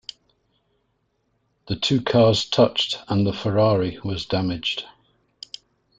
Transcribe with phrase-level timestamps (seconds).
[1.67, 4.85] The two cars touched and the Ferrari was damaged.